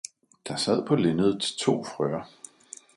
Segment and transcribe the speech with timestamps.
[0.47, 2.25] Der sad på linnedet to frøer.